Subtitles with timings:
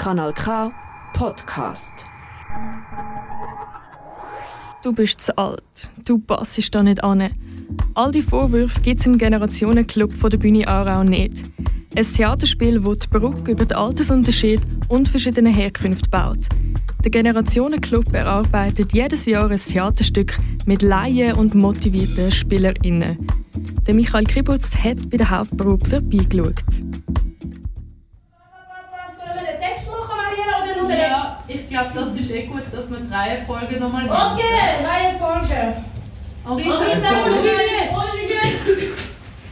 [0.00, 0.72] Kanal K
[1.12, 2.06] Podcast.
[4.82, 5.90] Du bist zu alt.
[6.06, 7.30] Du passest da nicht an.
[7.92, 11.42] All die Vorwürfe gibt es im Generationenclub von der Bühne Aarau nicht.
[11.94, 16.48] Ein Theaterspiel, das die Brücke über den Altersunterschied und verschiedene Herkünfte baut.
[17.04, 23.18] Der Generationenclub erarbeitet jedes Jahr ein Theaterstück mit Laien und motivierten SpielerInnen.
[23.86, 26.64] Der Michael Kributz hat bei der Hauptprobe vorbeigeschaut.
[31.82, 34.14] Glaube, das ist eh gut, dass wir die Reihenfolge nochmal nehmen.
[34.14, 35.74] Okay, Reihenfolge.
[36.44, 37.06] Henri, Oh, Juliette.
[37.92, 38.92] Oh, Juliette.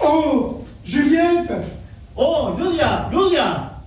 [0.00, 1.64] Oh, Juliette!
[2.14, 3.82] Oh, Julia, Julia!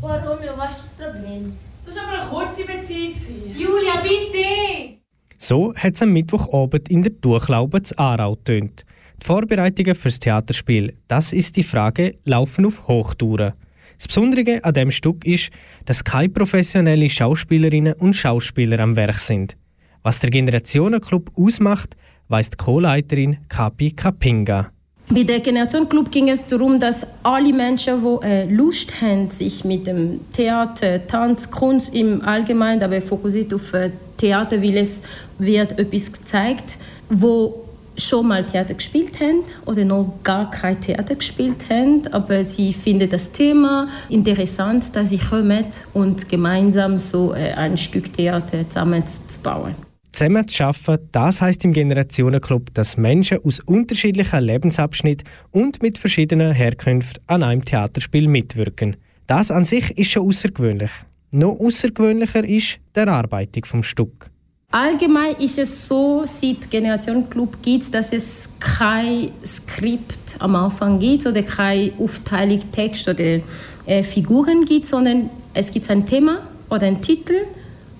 [0.00, 1.56] Oh, Romeo, was ist das Problem?
[1.84, 3.14] Das war aber eine kurze Beziehung.
[3.54, 4.96] Julia, bitte!
[5.38, 8.84] So hat es am Mittwochabend in der Durchlaube zu Aarau tönt.
[9.22, 13.52] Die Vorbereitungen fürs Theaterspiel, das ist die Frage, laufen auf Hochtouren.
[14.00, 15.50] Das Besondere an dem Stück ist,
[15.84, 19.58] dass keine professionellen Schauspielerinnen und Schauspieler am Werk sind.
[20.02, 21.96] Was der Generationenclub ausmacht,
[22.28, 24.70] weiss die Co-Leiterin Kapi Kapinga.
[25.10, 29.66] Bei der Generation Club ging es darum, dass alle Menschen, die äh, Lust haben, sich
[29.66, 35.02] mit dem Theater, Tanz, Kunst im Allgemeinen, aber fokussiert auf äh, Theater, weil es
[35.38, 36.78] wird etwas gezeigt,
[37.10, 42.72] wo schon mal Theater gespielt haben oder noch gar kein Theater gespielt haben, aber sie
[42.72, 49.74] finden das Thema interessant, dass sie kommen und gemeinsam so äh, ein Stück Theater zusammenzubauen.
[50.12, 56.52] Zusammen zu arbeiten, das heisst im Generationenclub, dass Menschen aus unterschiedlichen Lebensabschnitten und mit verschiedenen
[56.52, 58.96] Herkünften an einem Theaterspiel mitwirken.
[59.26, 60.90] Das an sich ist schon außergewöhnlich.
[61.30, 64.30] Noch außergewöhnlicher ist die Erarbeitung vom Stück.
[64.72, 71.26] Allgemein ist es so, seit Generation Club gibt dass es kein Skript am Anfang gibt
[71.26, 73.40] oder keine Aufteilung Text oder
[73.86, 77.46] äh, Figuren gibt, sondern es gibt ein Thema oder einen Titel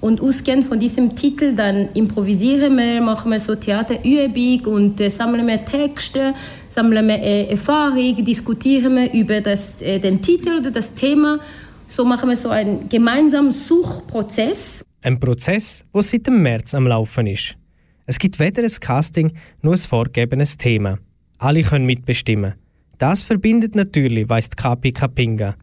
[0.01, 5.49] und ausgehend von diesem Titel dann improvisieren wir, machen wir so Theaterübung und äh, sammeln
[5.49, 6.35] wir Texte,
[6.69, 11.41] sammeln wir äh, Erfahrung, diskutieren wir über das, äh, den Titel oder das Thema.
[11.89, 17.27] So machen wir so einen gemeinsamen Suchprozess Ein Prozess, der seit dem März am Laufen
[17.27, 17.57] ist.
[18.05, 20.99] Es gibt weder ein Casting noch ein vorgegebenes Thema.
[21.39, 22.55] Alle können mitbestimmen.
[22.99, 25.55] Das verbindet natürlich, weiss die Kapi Kapinga.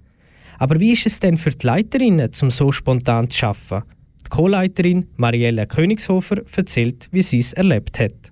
[0.57, 3.87] Aber wie ist es denn für die Leiterinnen, um so spontan zu arbeiten?
[4.25, 8.31] Die Co-Leiterin Marielle Königshofer erzählt, wie sie es erlebt hat.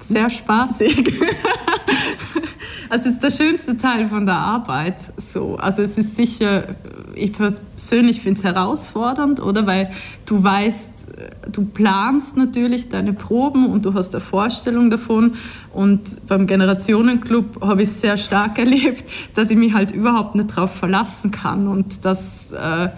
[0.00, 1.12] Sehr spaßig.
[2.90, 5.00] es ist der schönste Teil von der Arbeit.
[5.16, 5.56] So.
[5.56, 6.76] Also es ist sicher,
[7.16, 9.66] ich persönlich finde es herausfordernd, oder?
[9.66, 9.90] Weil
[10.26, 11.06] du weißt,
[11.50, 15.34] du planst natürlich deine Proben und du hast eine Vorstellung davon.
[15.72, 19.04] Und beim Generationenclub habe ich sehr stark erlebt,
[19.34, 22.88] dass ich mich halt überhaupt nicht darauf verlassen kann und dass, äh,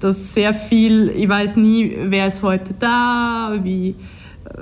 [0.00, 3.94] dass sehr viel, ich weiß nie, wer ist heute da, wie,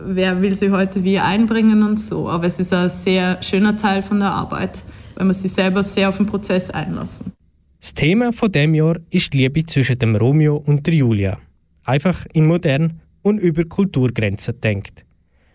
[0.04, 2.28] wer will sie heute wie einbringen und so.
[2.28, 4.78] Aber es ist ein sehr schöner Teil von der Arbeit,
[5.16, 7.35] wenn man sich selber sehr auf den Prozess einlassen.
[7.80, 11.38] Das Thema von dem Jahr ist die Liebe zwischen dem Romeo und der Julia.
[11.84, 15.04] Einfach in modern und über Kulturgrenzen denkt.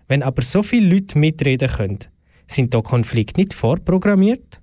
[0.07, 1.99] Wenn aber so viele Leute mitreden können,
[2.47, 4.59] sind da Konflikte nicht vorprogrammiert?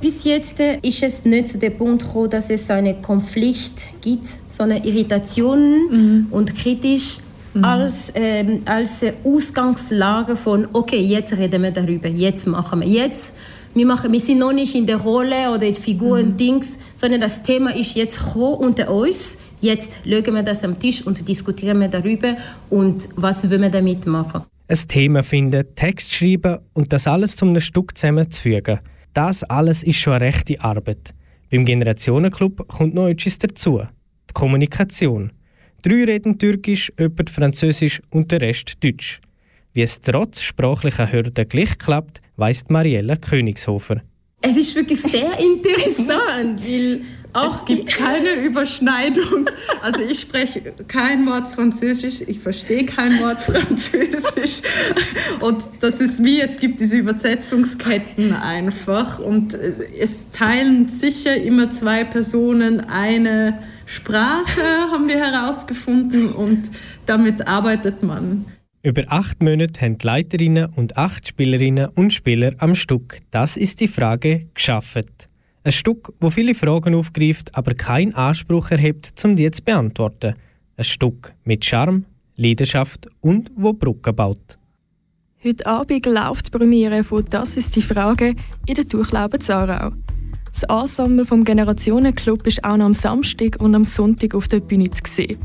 [0.00, 4.28] Bis jetzt äh, ist es nicht zu dem Punkt gekommen, dass es einen Konflikt gibt,
[4.50, 7.18] sondern Irritationen und kritisch
[7.62, 13.32] als, ähm, als äh, Ausgangslage von okay, jetzt reden wir darüber, jetzt machen wir, jetzt
[13.74, 17.42] wir, machen, wir sind noch nicht in der Rolle oder in Figuren, Dings, sondern das
[17.42, 19.36] Thema ist jetzt unter uns.
[19.60, 22.36] Jetzt legen wir das am Tisch und diskutieren wir darüber
[22.70, 24.42] und was wollen wir damit machen.
[24.68, 28.80] Ein Thema finden, Text schreiben und das alles zu einem Stück zusammenzufügen.
[29.12, 31.14] Das alles ist schon eine rechte Arbeit.
[31.50, 33.82] Beim Generationenclub kommt noch etwas dazu.
[34.28, 35.32] Die Kommunikation.
[35.82, 39.20] Drei reden Türkisch, jemand Französisch und der Rest Deutsch.
[39.72, 44.02] Wie es trotz sprachlicher Hürden gleich klappt, weiss Mariella Königshofer.
[44.40, 47.02] Es ist wirklich sehr interessant, weil
[47.34, 49.50] auch Es gibt keine Überschneidung.
[49.82, 54.62] Also ich spreche kein Wort Französisch, ich verstehe kein Wort Französisch.
[55.40, 59.18] Und das ist wie, es gibt diese Übersetzungsketten einfach.
[59.18, 66.28] Und äh, es teilen sicher immer zwei Personen eine Sprache, haben wir herausgefunden.
[66.30, 66.70] Und
[67.06, 68.44] damit arbeitet man.
[68.84, 73.80] Über acht Monate haben die Leiterinnen und acht Spielerinnen und Spieler am Stück «Das ist
[73.80, 75.30] die Frage» geschafft.
[75.62, 80.34] Ein Stück, wo viele Fragen aufgreift, aber keinen Anspruch erhebt, um die zu beantworten.
[80.76, 82.04] Ein Stück mit Charme,
[82.36, 84.58] Leidenschaft und wo Brücken baut.
[85.42, 88.34] Heute Abend läuft die Premiere von «Das ist die Frage»
[88.66, 89.92] in der Durchlaube Zarau.
[90.52, 94.90] Das Ensemble vom Generationenclub ist auch noch am Samstag und am Sonntag auf der Bühne
[94.90, 95.38] zu sehen.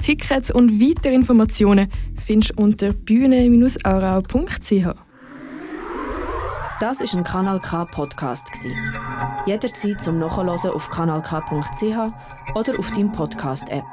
[0.00, 1.88] Tickets und weitere Informationen
[2.24, 4.94] findest du unter bühne-aarau.ch.
[6.80, 8.48] Das ist ein Kanal K Podcast
[9.46, 13.84] Jederzeit zum Nachhören auf kanalk.ch oder auf deinem Podcast App.